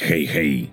Hej, 0.00 0.26
hej! 0.26 0.70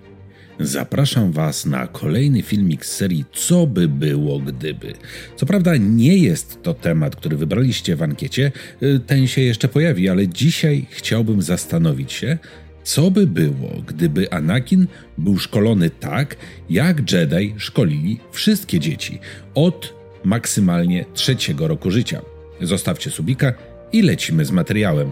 Zapraszam 0.60 1.32
Was 1.32 1.66
na 1.66 1.86
kolejny 1.86 2.42
filmik 2.42 2.86
z 2.86 2.96
serii 2.96 3.24
Co 3.32 3.66
by 3.66 3.88
było 3.88 4.38
gdyby. 4.38 4.92
Co 5.36 5.46
prawda 5.46 5.76
nie 5.76 6.16
jest 6.16 6.62
to 6.62 6.74
temat, 6.74 7.16
który 7.16 7.36
wybraliście 7.36 7.96
w 7.96 8.02
ankiecie, 8.02 8.52
y, 8.82 9.00
ten 9.06 9.26
się 9.26 9.42
jeszcze 9.42 9.68
pojawi, 9.68 10.08
ale 10.08 10.28
dzisiaj 10.28 10.86
chciałbym 10.90 11.42
zastanowić 11.42 12.12
się, 12.12 12.38
co 12.84 13.10
by 13.10 13.26
było, 13.26 13.82
gdyby 13.86 14.32
Anakin 14.32 14.86
był 15.18 15.38
szkolony 15.38 15.90
tak, 15.90 16.36
jak 16.70 17.12
Jedi 17.12 17.54
szkolili 17.56 18.20
wszystkie 18.32 18.80
dzieci 18.80 19.18
od 19.54 19.94
maksymalnie 20.24 21.04
trzeciego 21.14 21.68
roku 21.68 21.90
życia. 21.90 22.22
Zostawcie 22.60 23.10
subika 23.10 23.52
i 23.92 24.02
lecimy 24.02 24.44
z 24.44 24.50
materiałem. 24.50 25.10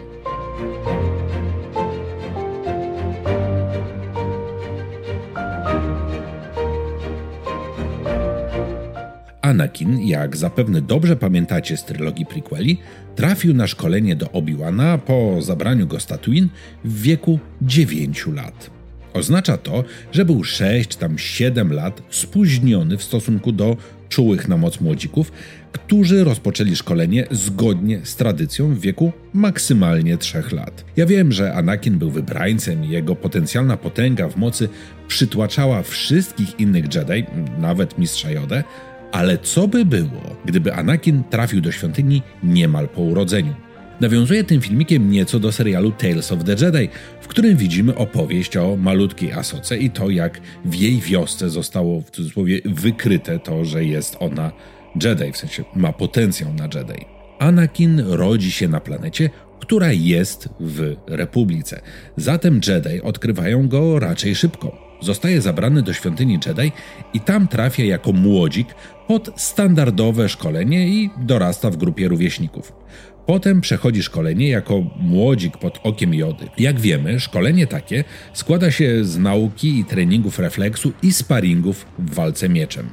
Anakin, 9.44 10.00
jak 10.00 10.36
zapewne 10.36 10.80
dobrze 10.80 11.16
pamiętacie 11.16 11.76
z 11.76 11.84
trylogii 11.84 12.26
prequeli, 12.26 12.78
trafił 13.16 13.54
na 13.54 13.66
szkolenie 13.66 14.16
do 14.16 14.26
Obi-Wana 14.26 14.98
po 14.98 15.42
zabraniu 15.42 15.86
go 15.86 16.00
z 16.00 16.06
Tatooine 16.06 16.48
w 16.84 17.02
wieku 17.02 17.38
9 17.62 18.26
lat. 18.26 18.70
Oznacza 19.14 19.56
to, 19.56 19.84
że 20.12 20.24
był 20.24 20.44
6 20.44 20.96
tam 20.96 21.18
7 21.18 21.72
lat 21.72 22.02
spóźniony 22.10 22.96
w 22.96 23.02
stosunku 23.02 23.52
do 23.52 23.76
czułych 24.08 24.48
na 24.48 24.56
moc 24.56 24.80
młodzików, 24.80 25.32
którzy 25.72 26.24
rozpoczęli 26.24 26.76
szkolenie 26.76 27.26
zgodnie 27.30 28.00
z 28.02 28.16
tradycją 28.16 28.74
w 28.74 28.80
wieku 28.80 29.12
maksymalnie 29.32 30.18
3 30.18 30.42
lat. 30.52 30.84
Ja 30.96 31.06
wiem, 31.06 31.32
że 31.32 31.54
Anakin 31.54 31.98
był 31.98 32.10
wybrańcem 32.10 32.84
i 32.84 32.88
jego 32.88 33.16
potencjalna 33.16 33.76
potęga 33.76 34.28
w 34.28 34.36
mocy 34.36 34.68
przytłaczała 35.08 35.82
wszystkich 35.82 36.60
innych 36.60 36.84
Jedi, 36.94 37.24
nawet 37.58 37.98
mistrza 37.98 38.30
Jodę, 38.30 38.64
ale 39.14 39.38
co 39.38 39.68
by 39.68 39.84
było, 39.84 40.36
gdyby 40.44 40.74
Anakin 40.74 41.24
trafił 41.30 41.60
do 41.60 41.72
świątyni 41.72 42.22
niemal 42.42 42.88
po 42.88 43.02
urodzeniu? 43.02 43.54
Nawiązuje 44.00 44.44
tym 44.44 44.60
filmikiem 44.60 45.10
nieco 45.10 45.40
do 45.40 45.52
serialu 45.52 45.92
Tales 45.92 46.32
of 46.32 46.44
the 46.44 46.64
Jedi, 46.64 46.88
w 47.20 47.28
którym 47.28 47.56
widzimy 47.56 47.94
opowieść 47.94 48.56
o 48.56 48.76
malutkiej 48.76 49.32
Asoce 49.32 49.78
i 49.78 49.90
to, 49.90 50.10
jak 50.10 50.40
w 50.64 50.74
jej 50.74 51.00
wiosce 51.00 51.50
zostało 51.50 52.00
w 52.00 52.10
cudzysłowie 52.10 52.60
wykryte 52.64 53.38
to, 53.38 53.64
że 53.64 53.84
jest 53.84 54.16
ona 54.20 54.52
Jedi, 55.02 55.32
w 55.32 55.36
sensie 55.36 55.64
ma 55.76 55.92
potencjał 55.92 56.54
na 56.54 56.64
Jedi. 56.64 57.04
Anakin 57.38 58.00
rodzi 58.06 58.52
się 58.52 58.68
na 58.68 58.80
planecie, 58.80 59.30
która 59.60 59.92
jest 59.92 60.48
w 60.60 60.96
Republice. 61.06 61.80
Zatem 62.16 62.60
Jedi 62.68 63.02
odkrywają 63.02 63.68
go 63.68 63.98
raczej 63.98 64.34
szybko. 64.34 64.83
Zostaje 65.04 65.40
zabrany 65.40 65.82
do 65.82 65.92
świątyni 65.92 66.38
Jedi 66.46 66.72
i 67.14 67.20
tam 67.20 67.48
trafia 67.48 67.84
jako 67.84 68.12
młodzik 68.12 68.74
pod 69.08 69.30
standardowe 69.36 70.28
szkolenie 70.28 70.88
i 70.88 71.10
dorasta 71.18 71.70
w 71.70 71.76
grupie 71.76 72.08
rówieśników. 72.08 72.72
Potem 73.26 73.60
przechodzi 73.60 74.02
szkolenie 74.02 74.48
jako 74.48 74.82
młodzik 75.00 75.56
pod 75.58 75.80
okiem 75.82 76.14
Jody. 76.14 76.48
Jak 76.58 76.80
wiemy, 76.80 77.20
szkolenie 77.20 77.66
takie 77.66 78.04
składa 78.32 78.70
się 78.70 79.04
z 79.04 79.18
nauki 79.18 79.78
i 79.78 79.84
treningów 79.84 80.38
refleksu 80.38 80.92
i 81.02 81.12
sparingów 81.12 81.86
w 81.98 82.14
walce 82.14 82.48
mieczem. 82.48 82.88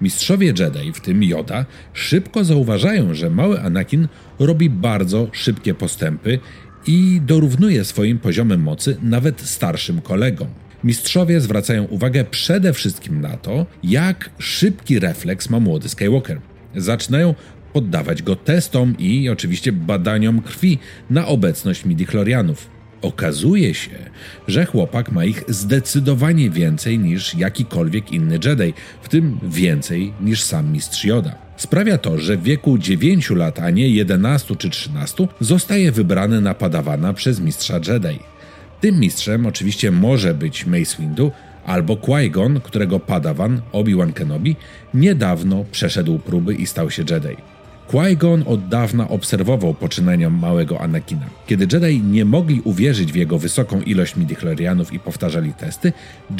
Mistrzowie 0.00 0.46
Jedi, 0.46 0.92
w 0.92 1.00
tym 1.00 1.22
Yoda, 1.22 1.66
szybko 1.92 2.44
zauważają, 2.44 3.14
że 3.14 3.30
mały 3.30 3.60
Anakin 3.60 4.08
robi 4.38 4.70
bardzo 4.70 5.28
szybkie 5.32 5.74
postępy 5.74 6.38
i 6.86 7.20
dorównuje 7.26 7.84
swoim 7.84 8.18
poziomem 8.18 8.62
mocy 8.62 8.96
nawet 9.02 9.40
starszym 9.40 10.00
kolegom. 10.00 10.65
Mistrzowie 10.86 11.40
zwracają 11.40 11.84
uwagę 11.84 12.24
przede 12.24 12.72
wszystkim 12.72 13.20
na 13.20 13.36
to, 13.36 13.66
jak 13.82 14.30
szybki 14.38 14.98
refleks 14.98 15.50
ma 15.50 15.60
młody 15.60 15.88
Skywalker. 15.88 16.40
Zaczynają 16.76 17.34
poddawać 17.72 18.22
go 18.22 18.36
testom 18.36 18.94
i 18.98 19.28
oczywiście 19.28 19.72
badaniom 19.72 20.42
krwi 20.42 20.78
na 21.10 21.26
obecność 21.26 21.84
midichlorianów. 21.84 22.70
Okazuje 23.02 23.74
się, 23.74 23.90
że 24.48 24.66
chłopak 24.66 25.12
ma 25.12 25.24
ich 25.24 25.44
zdecydowanie 25.48 26.50
więcej 26.50 26.98
niż 26.98 27.34
jakikolwiek 27.34 28.12
inny 28.12 28.38
Jedi, 28.44 28.74
w 29.02 29.08
tym 29.08 29.38
więcej 29.42 30.12
niż 30.20 30.42
sam 30.42 30.72
mistrz 30.72 31.04
Yoda. 31.04 31.38
Sprawia 31.56 31.98
to, 31.98 32.18
że 32.18 32.36
w 32.36 32.42
wieku 32.42 32.78
9 32.78 33.30
lat, 33.30 33.58
a 33.58 33.70
nie 33.70 33.88
11 33.88 34.56
czy 34.56 34.70
13, 34.70 35.28
zostaje 35.40 35.92
wybrany 35.92 36.40
na 36.40 36.54
padawana 36.54 37.12
przez 37.12 37.40
mistrza 37.40 37.74
Jedi. 37.88 38.18
Tym 38.86 39.00
mistrzem 39.00 39.46
oczywiście 39.46 39.90
może 39.90 40.34
być 40.34 40.66
Mace 40.66 40.96
Windu 40.98 41.32
albo 41.64 41.96
Qui-Gon, 41.96 42.60
którego 42.60 43.00
padawan 43.00 43.60
Obi-Wan 43.72 44.12
Kenobi 44.12 44.56
niedawno 44.94 45.64
przeszedł 45.72 46.18
próby 46.18 46.54
i 46.54 46.66
stał 46.66 46.90
się 46.90 47.04
Jedi. 47.10 47.36
Qui-Gon 47.88 48.42
od 48.46 48.68
dawna 48.68 49.08
obserwował 49.08 49.74
poczynania 49.74 50.30
małego 50.30 50.80
Anakina. 50.80 51.26
Kiedy 51.46 51.66
Jedi 51.72 52.02
nie 52.02 52.24
mogli 52.24 52.60
uwierzyć 52.60 53.12
w 53.12 53.16
jego 53.16 53.38
wysoką 53.38 53.80
ilość 53.80 54.16
midichlorianów 54.16 54.92
i 54.92 54.98
powtarzali 54.98 55.52
testy, 55.52 55.92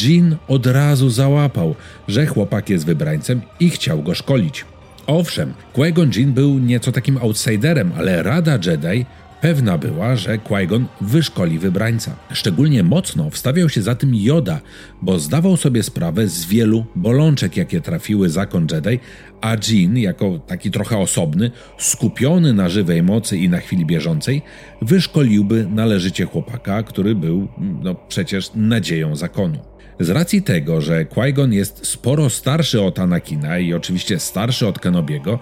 Jean 0.03 0.37
od 0.49 0.67
razu 0.67 1.11
załapał, 1.11 1.75
że 2.09 2.27
chłopak 2.27 2.71
jest 2.71 2.87
wybrańcem 2.87 3.41
i 3.61 3.71
chciał 3.71 4.03
go 4.03 4.15
szkolić. 4.15 4.65
Owszem, 5.07 5.55
Qui-Gon 5.75 6.27
był 6.27 6.59
nieco 6.59 6.93
takim 6.93 7.19
outsiderem, 7.19 7.93
ale 7.97 8.23
Rada 8.23 8.59
Jedi 8.67 9.07
Pewna 9.41 9.79
była, 9.79 10.17
że 10.17 10.39
Qui-Gon 10.39 10.85
wyszkoli 11.01 11.59
wybrańca. 11.59 12.17
Szczególnie 12.33 12.83
mocno 12.83 13.31
wstawiał 13.31 13.69
się 13.69 13.83
za 13.83 13.95
tym 13.95 14.15
Yoda, 14.15 14.61
bo 15.03 15.19
zdawał 15.19 15.57
sobie 15.57 15.83
sprawę 15.83 16.29
z 16.29 16.45
wielu 16.45 16.85
bolączek, 16.95 17.57
jakie 17.57 17.81
trafiły 17.81 18.31
zakon 18.31 18.67
Jedi, 18.73 18.99
a 19.41 19.57
Jean, 19.69 19.99
jako 19.99 20.39
taki 20.39 20.71
trochę 20.71 20.99
osobny, 20.99 21.51
skupiony 21.79 22.53
na 22.53 22.69
żywej 22.69 23.03
mocy 23.03 23.39
i 23.39 23.49
na 23.49 23.59
chwili 23.59 23.87
bieżącej, 23.87 24.43
wyszkoliłby 24.83 25.67
należycie 25.71 26.25
chłopaka, 26.25 26.83
który 26.83 27.15
był 27.15 27.49
no, 27.83 27.95
przecież 27.95 28.51
nadzieją 28.55 29.17
zakonu. 29.17 29.59
Z 30.01 30.11
racji 30.11 30.43
tego, 30.43 30.81
że 30.81 31.05
Qui-Gon 31.05 31.53
jest 31.53 31.87
sporo 31.87 32.31
starszy 32.31 32.83
od 32.83 32.99
Anakina 32.99 33.59
i 33.59 33.75
oczywiście 33.75 34.19
starszy 34.19 34.67
od 34.67 34.79
Kenobiego, 34.79 35.39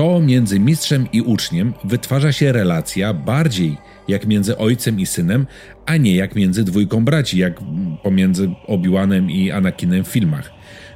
to 0.00 0.20
między 0.20 0.60
mistrzem 0.60 1.06
i 1.12 1.20
uczniem 1.20 1.74
wytwarza 1.84 2.32
się 2.32 2.52
relacja 2.52 3.14
bardziej 3.14 3.78
jak 4.08 4.26
między 4.26 4.58
ojcem 4.58 5.00
i 5.00 5.06
synem, 5.06 5.46
a 5.86 5.96
nie 5.96 6.14
jak 6.16 6.34
między 6.34 6.64
dwójką 6.64 7.04
braci, 7.04 7.38
jak 7.38 7.60
pomiędzy 8.02 8.50
Obi-Wanem 8.66 9.30
i 9.30 9.50
Anakinem 9.50 10.04
w 10.04 10.08
filmach. 10.08 10.50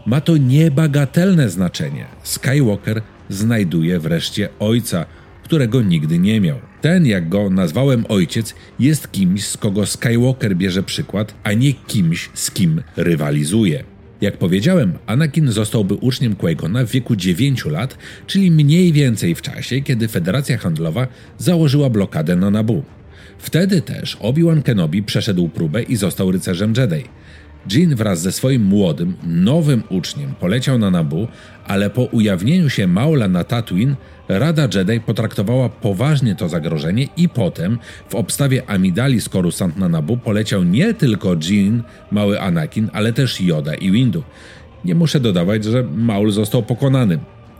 Ma 0.06 0.20
to 0.20 0.36
niebagatelne 0.36 1.48
znaczenie. 1.48 2.06
Skywalker 2.22 3.02
znajduje 3.28 4.00
wreszcie 4.00 4.48
ojca, 4.58 5.06
którego 5.42 5.82
nigdy 5.82 6.18
nie 6.18 6.40
miał. 6.40 6.58
Ten, 6.80 7.06
jak 7.06 7.28
go 7.28 7.50
nazwałem 7.50 8.04
ojciec, 8.08 8.54
jest 8.78 9.12
kimś, 9.12 9.44
z 9.44 9.56
kogo 9.56 9.86
Skywalker 9.86 10.56
bierze 10.56 10.82
przykład, 10.82 11.34
a 11.42 11.52
nie 11.52 11.72
kimś, 11.72 12.30
z 12.34 12.50
kim 12.50 12.82
rywalizuje. 12.96 13.93
Jak 14.20 14.36
powiedziałem, 14.36 14.92
Anakin 15.06 15.52
zostałby 15.52 15.94
uczniem 15.94 16.34
Qui-Gona 16.36 16.86
w 16.86 16.90
wieku 16.90 17.16
9 17.16 17.64
lat, 17.64 17.98
czyli 18.26 18.50
mniej 18.50 18.92
więcej 18.92 19.34
w 19.34 19.42
czasie, 19.42 19.80
kiedy 19.80 20.08
Federacja 20.08 20.58
Handlowa 20.58 21.06
założyła 21.38 21.90
blokadę 21.90 22.36
na 22.36 22.50
Nabu. 22.50 22.82
Wtedy 23.38 23.82
też 23.82 24.16
Obi-Wan 24.20 24.62
Kenobi 24.62 25.02
przeszedł 25.02 25.48
próbę 25.48 25.82
i 25.82 25.96
został 25.96 26.32
rycerzem 26.32 26.72
Jedi. 26.76 27.04
Jean 27.72 27.94
wraz 27.94 28.20
ze 28.20 28.32
swoim 28.32 28.64
młodym, 28.64 29.14
nowym 29.26 29.82
uczniem 29.88 30.34
poleciał 30.40 30.78
na 30.78 30.90
Nabu, 30.90 31.28
ale 31.66 31.90
po 31.90 32.02
ujawnieniu 32.02 32.70
się 32.70 32.86
Maula 32.86 33.28
na 33.28 33.44
Tatooine 33.44 33.96
Rada 34.28 34.68
Jedi 34.74 35.00
potraktowała 35.00 35.68
poważnie 35.68 36.34
to 36.34 36.48
zagrożenie 36.48 37.08
i 37.16 37.28
potem 37.28 37.78
w 38.08 38.14
obstawie 38.14 38.70
Amidali 38.70 39.20
z 39.20 39.30
na 39.76 39.88
Nabu 39.88 40.16
poleciał 40.16 40.64
nie 40.64 40.94
tylko 40.94 41.36
Jean, 41.50 41.82
mały 42.10 42.40
Anakin, 42.40 42.90
ale 42.92 43.12
też 43.12 43.40
Yoda 43.40 43.74
i 43.74 43.90
Windu. 43.90 44.22
Nie 44.84 44.94
muszę 44.94 45.20
dodawać, 45.20 45.64
że 45.64 45.82
Maul 45.82 46.30
został 46.30 46.62
pokonany. 46.62 47.18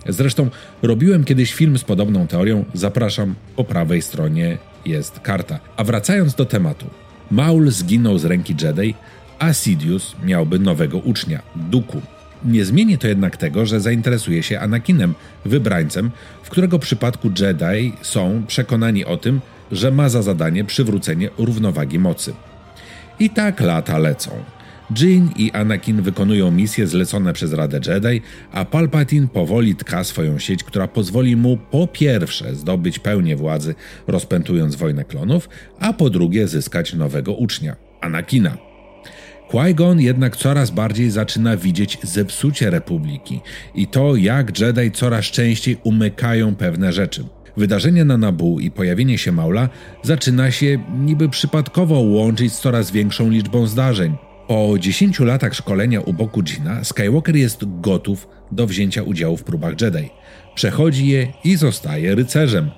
Zresztą 0.09 0.51
robiłem 0.83 1.25
kiedyś 1.25 1.55
film 1.55 1.79
z 1.79 1.85
podobną 1.85 2.27
teorią, 2.27 2.65
zapraszam, 2.75 3.35
po 3.57 3.65
prawej 3.65 4.03
stronie 4.03 4.59
jest 4.87 5.21
karta. 5.21 5.61
A 5.77 5.85
wracając 5.85 6.35
do 6.35 6.45
tematu. 6.45 6.87
Maul 7.31 7.71
zginął 7.71 8.19
z 8.19 8.25
ręki 8.25 8.55
Jedi, 8.63 8.95
a 9.45 9.53
Sidious 9.53 10.17
miałby 10.25 10.59
nowego 10.59 10.99
ucznia, 10.99 11.43
Duku. 11.57 12.03
Nie 12.45 12.65
zmieni 12.65 12.99
to 12.99 13.09
jednak 13.09 13.37
tego, 13.37 13.67
że 13.67 13.81
zainteresuje 13.81 14.43
się 14.43 14.61
Anakinem, 14.61 15.15
wybrańcem, 15.45 16.11
w 16.43 16.51
którego 16.51 16.79
przypadku 16.79 17.31
Jedi 17.41 17.93
są 18.03 18.43
przekonani 18.47 19.05
o 19.05 19.17
tym, 19.17 19.41
że 19.73 19.91
ma 19.91 20.09
za 20.09 20.23
zadanie 20.23 20.65
przywrócenie 20.65 21.31
równowagi 21.39 21.99
mocy. 21.99 22.33
I 23.19 23.31
tak 23.31 23.61
lata 23.61 23.99
lecą. 23.99 24.31
Jean 25.01 25.31
i 25.37 25.51
Anakin 25.53 26.03
wykonują 26.03 26.51
misje 26.51 26.87
zlecone 26.87 27.33
przez 27.33 27.53
Radę 27.53 27.81
Jedi, 27.87 28.21
a 28.53 28.65
Palpatine 28.65 29.29
powoli 29.29 29.75
tka 29.75 30.05
swoją 30.05 30.39
sieć, 30.39 30.65
która 30.65 30.89
pozwoli 30.89 31.37
mu 31.37 31.57
po 31.57 31.87
pierwsze 31.87 32.55
zdobyć 32.55 32.99
pełnię 32.99 33.37
władzy, 33.37 33.75
rozpętując 34.07 34.77
wojnę 34.77 35.05
klonów, 35.05 35.49
a 35.81 35.93
po 35.93 36.11
drugie 36.11 36.49
zyskać 36.49 36.95
nowego 36.95 37.33
ucznia, 37.33 37.77
Anakina. 38.01 38.74
Qui-Gon 39.51 40.01
jednak 40.01 40.37
coraz 40.37 40.71
bardziej 40.71 41.11
zaczyna 41.11 41.57
widzieć 41.57 41.99
zepsucie 42.03 42.71
Republiki 42.71 43.41
i 43.75 43.87
to, 43.87 44.17
jak 44.17 44.61
Jedi 44.61 44.91
coraz 44.91 45.25
częściej 45.25 45.77
umykają 45.85 46.55
pewne 46.55 46.93
rzeczy. 46.93 47.25
Wydarzenie 47.57 48.05
na 48.05 48.17
Nabu 48.17 48.61
i 48.61 48.71
pojawienie 48.71 49.19
się 49.19 49.33
Maula 49.33 49.69
zaczyna 50.03 50.51
się 50.51 50.79
niby 50.99 51.29
przypadkowo 51.29 52.01
łączyć 52.01 52.53
z 52.53 52.61
coraz 52.61 52.91
większą 52.91 53.31
liczbą 53.31 53.67
zdarzeń. 53.67 54.17
Po 54.49 54.79
10 54.79 55.21
latach 55.21 55.55
szkolenia 55.55 56.01
u 56.01 56.13
boku 56.13 56.43
Gina, 56.43 56.85
Skywalker 56.85 57.37
jest 57.37 57.81
gotów 57.81 58.29
do 58.53 58.67
wzięcia 58.67 59.03
udziału 59.03 59.37
w 59.37 59.45
próbach 59.45 59.81
Jedi. 59.81 60.11
Przechodzi 60.55 61.07
je 61.09 61.33
i 61.45 61.57
zostaje 61.57 62.15
rycerzem. 62.15 62.71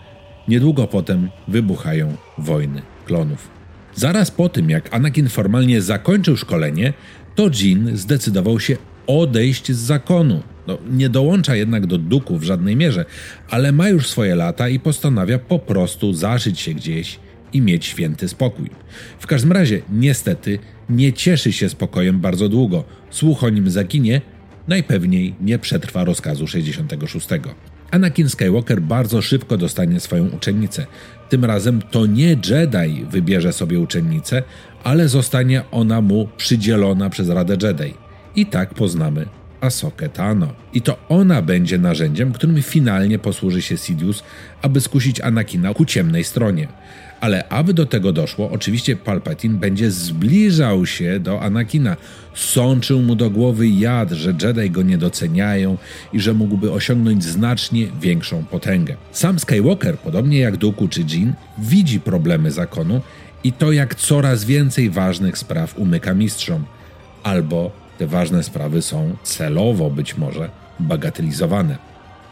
Niedługo 0.48 0.86
potem 0.86 1.30
wybuchają 1.48 2.16
wojny 2.38 2.82
klonów. 3.06 3.56
Zaraz 3.96 4.31
po 4.31 4.48
tym, 4.48 4.70
jak 4.70 4.94
Anakin 4.94 5.28
formalnie 5.28 5.82
zakończył 5.82 6.37
szkolenie, 6.37 6.93
to 7.34 7.50
Jin 7.50 7.96
zdecydował 7.96 8.60
się 8.60 8.76
odejść 9.06 9.72
z 9.72 9.78
zakonu. 9.78 10.43
No, 10.66 10.78
nie 10.90 11.08
dołącza 11.08 11.56
jednak 11.56 11.87
do 11.87 11.98
duku 11.98 12.38
w 12.38 12.43
żadnej 12.43 12.76
mierze, 12.76 13.04
ale 13.50 13.72
ma 13.72 13.88
już 13.88 14.08
swoje 14.08 14.34
lata 14.34 14.69
i 14.69 14.81
postanawia 14.81 15.38
po 15.38 15.58
prostu 15.58 16.12
zaszyć 16.12 16.60
się 16.60 16.75
gdzieś 16.75 17.19
i 17.52 17.60
mieć 17.60 17.84
święty 17.84 18.28
spokój. 18.28 18.70
W 19.19 19.26
każdym 19.26 19.52
razie, 19.52 19.82
niestety, 19.93 20.58
nie 20.90 21.12
cieszy 21.12 21.52
się 21.52 21.69
spokojem 21.69 22.20
bardzo 22.20 22.49
długo. 22.49 22.84
Słuch 23.10 23.44
o 23.44 23.50
nim 23.50 23.70
zaginie, 23.70 24.20
najpewniej 24.69 25.34
nie 25.40 25.58
przetrwa 25.58 26.04
rozkazu 26.04 26.46
66. 26.46 27.28
Anakin 27.91 28.29
Skywalker 28.29 28.81
bardzo 28.81 29.23
szybko 29.23 29.56
dostanie 29.56 30.00
swoją 30.00 30.29
uczennicę. 30.29 30.87
Tym 31.29 31.44
razem 31.44 31.83
to 31.83 32.06
nie 32.06 32.29
Jedi 32.29 33.05
wybierze 33.11 33.53
sobie 33.53 33.81
uczennicę, 33.81 34.43
ale 34.85 35.09
zostanie 35.09 35.62
ona 35.71 36.00
mu 36.00 36.29
przydzielona 36.37 37.11
przez 37.11 37.29
Radę 37.29 37.56
Jedi. 37.62 37.94
I 38.37 38.47
tak 38.47 38.75
poznamy 38.75 39.27
Asokę 39.66 40.08
Tano. 40.08 40.48
I 40.72 40.82
to 40.82 40.98
ona 41.08 41.42
będzie 41.42 41.78
narzędziem, 41.78 42.32
którym 42.32 42.62
finalnie 42.62 43.18
posłuży 43.18 43.62
się 43.62 43.76
Sidious, 43.76 44.22
aby 44.62 44.80
skusić 44.80 45.20
Anakina 45.20 45.74
ku 45.74 45.84
ciemnej 45.84 46.24
stronie. 46.24 46.68
Ale 47.20 47.48
aby 47.48 47.74
do 47.74 47.86
tego 47.86 48.12
doszło, 48.12 48.50
oczywiście 48.50 48.96
Palpatine 48.96 49.58
będzie 49.58 49.90
zbliżał 49.90 50.86
się 50.86 51.20
do 51.20 51.40
Anakina, 51.40 51.96
sączył 52.34 53.02
mu 53.02 53.14
do 53.14 53.30
głowy 53.30 53.68
jad, 53.68 54.10
że 54.10 54.34
Jedi 54.42 54.70
go 54.70 54.82
nie 54.82 54.98
doceniają 54.98 55.78
i 56.12 56.20
że 56.20 56.34
mógłby 56.34 56.72
osiągnąć 56.72 57.24
znacznie 57.24 57.86
większą 58.00 58.44
potęgę. 58.44 58.96
Sam 59.12 59.38
Skywalker, 59.38 59.98
podobnie 59.98 60.38
jak 60.38 60.56
Dooku 60.56 60.88
czy 60.88 61.00
Jean, 61.00 61.34
widzi 61.58 62.00
problemy 62.00 62.50
zakonu 62.50 63.00
i 63.44 63.52
to 63.52 63.72
jak 63.72 63.94
coraz 63.94 64.44
więcej 64.44 64.90
ważnych 64.90 65.38
spraw 65.38 65.78
umyka 65.78 66.14
mistrzom. 66.14 66.64
Albo 67.22 67.86
te 67.98 68.06
ważne 68.06 68.43
sprawy 68.43 68.82
są 68.82 69.16
celowo 69.22 69.90
być 69.90 70.16
może 70.16 70.50
bagatelizowane. 70.81 71.78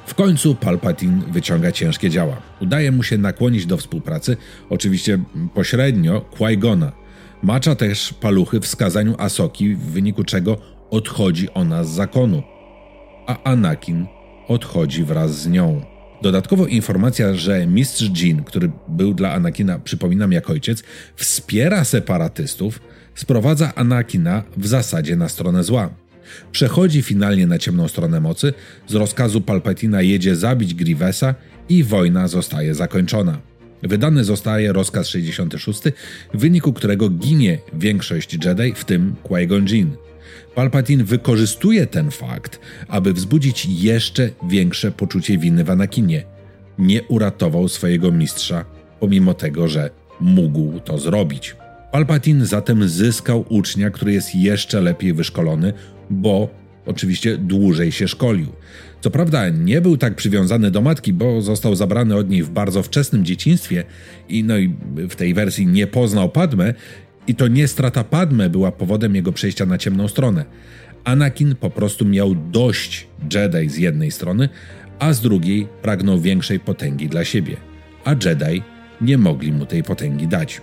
W 0.07 0.15
końcu 0.15 0.55
Palpatine 0.55 1.23
wyciąga 1.31 1.73
ciężkie 1.73 2.11
działa. 2.11 2.37
Udaje 2.61 2.93
mu 2.93 3.03
się 3.03 3.19
nakłonić 3.19 3.67
do 3.67 3.77
współpracy, 3.77 4.37
oczywiście 4.71 5.19
pośrednio, 5.55 6.25
Qui-Gona. 6.39 6.91
Macza 7.43 7.75
też 7.75 8.15
paluchy 8.21 8.61
w 8.61 8.67
skazaniu 8.67 9.15
Asoki, 9.19 9.75
w 9.75 9.81
wyniku 9.81 10.25
czego 10.25 10.59
odchodzi 10.91 11.49
ona 11.55 11.85
z 11.85 11.89
zakonu. 11.89 12.43
A 13.27 13.43
Anakin 13.43 14.07
odchodzi 14.49 15.05
wraz 15.05 15.41
z 15.43 15.47
nią. 15.47 15.94
Dodatkowo 16.23 16.67
informacja, 16.67 17.35
że 17.35 17.67
mistrz 17.67 18.11
Jin, 18.11 18.45
który 18.45 18.71
był 18.89 19.15
dla 19.15 19.33
Anakina, 19.33 19.79
przypominam, 19.79 20.33
jak 20.33 20.51
ojciec, 20.51 20.83
wspiera 21.17 21.85
separatystów, 21.85 22.81
sprowadza 23.15 23.75
Anakina 23.75 24.43
w 24.57 24.67
zasadzie 24.67 25.17
na 25.17 25.29
stronę 25.29 25.65
zła. 25.65 25.91
Przechodzi 26.53 27.03
finalnie 27.03 27.47
na 27.47 27.59
ciemną 27.59 27.89
stronę 27.89 28.21
mocy, 28.21 28.55
z 28.87 28.95
rozkazu 28.95 29.41
Palpatina 29.41 30.03
jedzie 30.03 30.37
zabić 30.37 30.75
Grievesa 30.75 31.35
i 31.69 31.85
wojna 31.85 32.29
zostaje 32.29 32.75
zakończona. 32.75 33.41
Wydany 33.83 34.25
zostaje 34.25 34.73
rozkaz 34.73 35.09
66, 35.09 35.81
w 36.35 36.39
wyniku 36.39 36.73
którego 36.73 37.11
ginie 37.11 37.59
większość 37.73 38.39
Jedi, 38.45 38.73
w 38.75 38.85
tym 38.85 39.15
Qui-Gon 39.25 39.67
Jinn. 39.69 39.97
Palpatine 40.55 41.05
wykorzystuje 41.05 41.87
ten 41.87 42.11
fakt, 42.11 42.61
aby 42.89 43.13
wzbudzić 43.13 43.67
jeszcze 43.67 44.31
większe 44.49 44.93
poczucie 44.93 45.39
winy 45.39 45.65
w 45.65 45.71
Anakinie. 45.71 46.25
Nie 46.79 47.03
uratował 47.03 47.69
swojego 47.69 48.13
mistrza, 48.13 48.65
pomimo 49.01 49.35
tego, 49.35 49.69
że 49.69 49.91
mógł 50.21 50.81
to 50.81 50.99
zrobić. 50.99 51.57
Palpatine 51.93 52.47
zatem 52.47 52.89
zyskał 52.89 53.45
ucznia, 53.49 53.91
który 53.91 54.13
jest 54.13 54.35
jeszcze 54.35 54.81
lepiej 54.81 55.13
wyszkolony, 55.13 55.73
bo 56.11 56.49
oczywiście 56.87 57.39
dłużej 57.39 57.93
się 57.93 58.09
szkolił. 58.09 58.53
Co 59.01 59.11
prawda 59.11 59.49
nie 59.49 59.81
był 59.81 59.97
tak 59.97 60.15
przywiązany 60.15 60.71
do 60.71 60.81
matki, 60.81 61.13
bo 61.13 61.43
został 61.43 61.75
zabrany 61.75 62.17
od 62.17 62.31
niej 62.31 62.43
w 62.43 62.51
bardzo 62.51 62.83
wczesnym 62.83 63.25
dzieciństwie 63.25 63.85
i 64.29 64.45
no 64.45 64.59
i 64.59 64.75
w 65.09 65.15
tej 65.17 65.35
wersji 65.35 65.67
nie 65.67 65.87
poznał 65.87 66.29
Padme 66.29 66.75
i 67.27 67.35
to 67.35 67.49
nie 67.49 67.69
strata 67.69 68.05
Padme 68.05 68.51
była 68.51 68.73
powodem 68.73 69.15
jego 69.15 69.33
przejścia 69.33 69.67
na 69.67 69.79
ciemną 69.79 70.09
stronę. 70.09 70.45
Anakin 71.05 71.55
po 71.55 71.71
prostu 71.71 72.05
miał 72.05 72.35
dość 72.35 73.07
Jedi 73.35 73.69
z 73.69 73.77
jednej 73.77 74.11
strony, 74.11 74.49
a 74.99 75.13
z 75.13 75.21
drugiej 75.21 75.69
pragnął 75.83 76.21
większej 76.21 76.61
potęgi 76.61 77.09
dla 77.09 77.25
siebie, 77.25 77.57
a 78.05 78.11
Jedi 78.11 78.63
nie 79.01 79.19
mogli 79.19 79.53
mu 79.53 79.67
tej 79.67 79.83
potęgi 79.83 80.29
dać. 80.29 80.61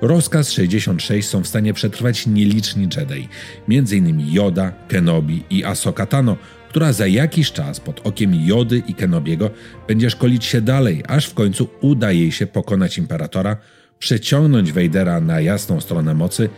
Rozkaz 0.00 0.52
66 0.52 1.28
są 1.28 1.42
w 1.42 1.48
stanie 1.48 1.74
przetrwać 1.74 2.26
nieliczni 2.26 2.88
Jedi, 2.96 3.28
m.in. 3.68 4.32
Yoda, 4.32 4.72
Kenobi 4.88 5.44
i 5.50 5.64
Ahsoka 5.64 6.06
Tano, 6.06 6.36
która 6.68 6.92
za 6.92 7.06
jakiś 7.06 7.52
czas 7.52 7.80
pod 7.80 8.06
okiem 8.06 8.34
Jody 8.34 8.82
i 8.86 8.94
Kenobiego 8.94 9.50
będzie 9.88 10.10
szkolić 10.10 10.44
się 10.44 10.60
dalej, 10.60 11.02
aż 11.08 11.26
w 11.26 11.34
końcu 11.34 11.68
uda 11.80 12.12
jej 12.12 12.32
się 12.32 12.46
pokonać 12.46 12.98
Imperatora, 12.98 13.56
przeciągnąć 13.98 14.72
Vadera 14.72 15.20
na 15.20 15.40
jasną 15.40 15.80
stronę 15.80 16.14
mocy 16.14 16.48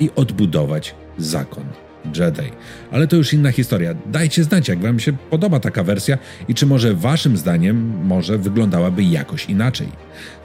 i 0.00 0.10
odbudować 0.16 0.94
zakon. 1.18 1.64
Jedi. 2.04 2.52
Ale 2.90 3.06
to 3.06 3.16
już 3.16 3.32
inna 3.32 3.52
historia. 3.52 3.94
Dajcie 4.06 4.44
znać, 4.44 4.68
jak 4.68 4.80
Wam 4.80 5.00
się 5.00 5.12
podoba 5.12 5.60
taka 5.60 5.84
wersja 5.84 6.18
i 6.48 6.54
czy 6.54 6.66
może 6.66 6.94
Waszym 6.94 7.36
zdaniem 7.36 8.06
może 8.06 8.38
wyglądałaby 8.38 9.02
jakoś 9.02 9.44
inaczej. 9.44 9.88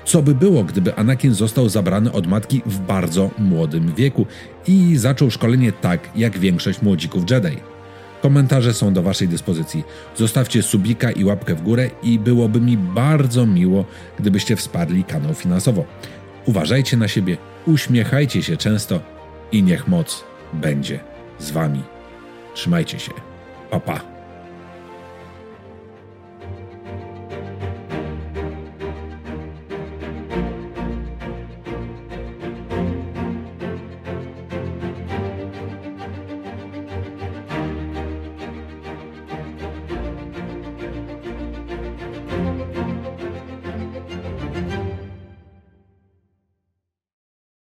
Co 0.05 0.21
by 0.21 0.35
było, 0.35 0.63
gdyby 0.63 0.95
Anakin 0.95 1.33
został 1.33 1.69
zabrany 1.69 2.11
od 2.11 2.27
matki 2.27 2.61
w 2.65 2.79
bardzo 2.79 3.31
młodym 3.37 3.95
wieku 3.95 4.25
i 4.67 4.97
zaczął 4.97 5.31
szkolenie 5.31 5.71
tak, 5.71 6.09
jak 6.15 6.37
większość 6.37 6.81
młodzików 6.81 7.31
Jedi? 7.31 7.57
Komentarze 8.21 8.73
są 8.73 8.93
do 8.93 9.03
Waszej 9.03 9.27
dyspozycji. 9.27 9.83
Zostawcie 10.15 10.63
subika 10.63 11.11
i 11.11 11.23
łapkę 11.23 11.55
w 11.55 11.61
górę 11.61 11.89
i 12.03 12.19
byłoby 12.19 12.61
mi 12.61 12.77
bardzo 12.77 13.45
miło, 13.45 13.85
gdybyście 14.19 14.55
wsparli 14.55 15.03
kanał 15.03 15.33
finansowo. 15.33 15.85
Uważajcie 16.45 16.97
na 16.97 17.07
siebie, 17.07 17.37
uśmiechajcie 17.67 18.43
się 18.43 18.57
często 18.57 18.99
i 19.51 19.63
niech 19.63 19.87
moc 19.87 20.23
będzie 20.53 20.99
z 21.39 21.51
Wami. 21.51 21.83
Trzymajcie 22.53 22.99
się. 22.99 23.11
Pa, 23.69 23.79
pa. 23.79 24.12